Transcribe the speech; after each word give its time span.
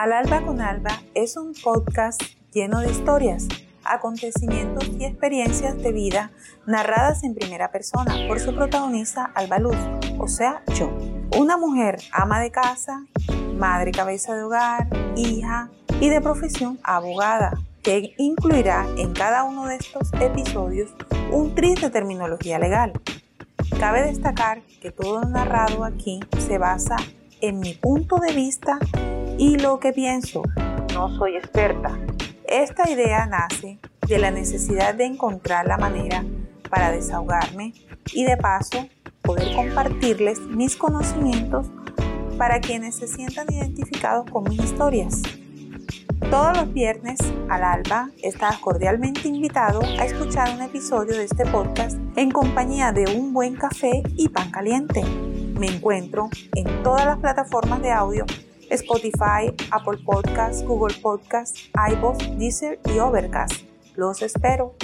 Al 0.00 0.14
Alba 0.14 0.40
con 0.40 0.62
Alba 0.62 1.02
es 1.12 1.36
un 1.36 1.52
podcast 1.52 2.22
lleno 2.54 2.80
de 2.80 2.90
historias, 2.90 3.46
acontecimientos 3.84 4.88
y 4.98 5.04
experiencias 5.04 5.76
de 5.76 5.92
vida 5.92 6.30
narradas 6.64 7.22
en 7.22 7.34
primera 7.34 7.70
persona 7.70 8.14
por 8.26 8.40
su 8.40 8.54
protagonista 8.54 9.30
Alba 9.34 9.58
Luz, 9.58 9.76
o 10.18 10.26
sea, 10.26 10.62
yo. 10.74 10.90
Una 11.36 11.58
mujer 11.58 11.98
ama 12.12 12.40
de 12.40 12.50
casa, 12.50 13.04
madre 13.58 13.92
cabeza 13.92 14.34
de 14.34 14.44
hogar, 14.44 14.88
hija 15.16 15.68
y 16.00 16.08
de 16.08 16.22
profesión 16.22 16.80
abogada, 16.82 17.60
que 17.82 18.14
incluirá 18.16 18.86
en 18.96 19.12
cada 19.12 19.44
uno 19.44 19.66
de 19.66 19.76
estos 19.76 20.14
episodios 20.14 20.94
un 21.30 21.54
tris 21.54 21.78
de 21.78 21.90
terminología 21.90 22.58
legal. 22.58 22.94
Cabe 23.78 24.04
destacar 24.04 24.62
que 24.80 24.92
todo 24.92 25.20
narrado 25.26 25.84
aquí 25.84 26.20
se 26.38 26.56
basa 26.56 26.96
en 27.42 27.60
mi 27.60 27.74
punto 27.74 28.16
de 28.16 28.32
vista 28.32 28.78
y 29.40 29.56
lo 29.56 29.80
que 29.80 29.94
pienso. 29.94 30.42
No 30.92 31.16
soy 31.16 31.34
experta. 31.36 31.98
Esta 32.46 32.90
idea 32.90 33.24
nace 33.24 33.78
de 34.06 34.18
la 34.18 34.30
necesidad 34.30 34.94
de 34.94 35.06
encontrar 35.06 35.66
la 35.66 35.78
manera 35.78 36.22
para 36.68 36.92
desahogarme 36.92 37.72
y 38.12 38.24
de 38.24 38.36
paso 38.36 38.86
poder 39.22 39.56
compartirles 39.56 40.40
mis 40.40 40.76
conocimientos 40.76 41.68
para 42.36 42.60
quienes 42.60 42.96
se 42.96 43.08
sientan 43.08 43.50
identificados 43.50 44.30
con 44.30 44.44
mis 44.44 44.62
historias. 44.62 45.22
Todos 46.30 46.58
los 46.58 46.72
viernes 46.74 47.18
al 47.48 47.64
alba 47.64 48.10
estás 48.22 48.58
cordialmente 48.58 49.26
invitado 49.26 49.80
a 49.80 50.04
escuchar 50.04 50.54
un 50.54 50.60
episodio 50.60 51.16
de 51.16 51.24
este 51.24 51.46
podcast 51.46 51.96
en 52.14 52.30
compañía 52.30 52.92
de 52.92 53.16
un 53.16 53.32
buen 53.32 53.56
café 53.56 54.02
y 54.16 54.28
pan 54.28 54.50
caliente. 54.50 55.02
Me 55.58 55.66
encuentro 55.66 56.28
en 56.54 56.82
todas 56.82 57.06
las 57.06 57.18
plataformas 57.18 57.80
de 57.80 57.90
audio 57.90 58.26
Spotify, 58.70 59.52
Apple 59.70 59.98
Podcasts, 60.04 60.64
Google 60.64 60.94
Podcasts, 61.02 61.70
iVoox, 61.74 62.38
Deezer 62.38 62.78
y 62.86 62.98
Overcast. 62.98 63.64
Los 63.96 64.22
espero. 64.22 64.74